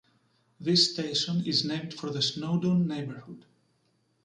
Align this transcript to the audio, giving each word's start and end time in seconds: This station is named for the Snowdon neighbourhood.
This 0.59 0.91
station 0.91 1.45
is 1.45 1.63
named 1.63 1.93
for 1.93 2.09
the 2.09 2.23
Snowdon 2.23 2.87
neighbourhood. 2.87 3.45